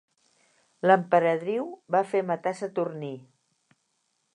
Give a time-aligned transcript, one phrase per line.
[0.87, 3.15] L'emperadriu va fer matar Saturní.